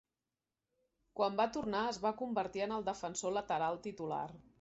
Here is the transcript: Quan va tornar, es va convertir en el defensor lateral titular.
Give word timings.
Quan 1.19 1.35
va 1.41 1.45
tornar, 1.57 1.83
es 1.89 1.99
va 2.05 2.13
convertir 2.21 2.63
en 2.67 2.73
el 2.79 2.87
defensor 2.89 3.35
lateral 3.37 3.79
titular. 3.89 4.25